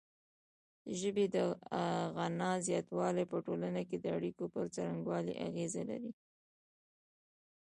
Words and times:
د 0.85 0.87
ژبې 1.01 1.25
د 1.35 1.37
غنا 2.15 2.51
زیاتوالی 2.67 3.25
په 3.31 3.37
ټولنه 3.45 3.81
کې 3.89 3.97
د 3.99 4.05
اړیکو 4.17 4.43
پر 4.53 4.65
څرنګوالي 4.75 5.33
اغیزه 5.47 5.83
لري. 5.89 6.11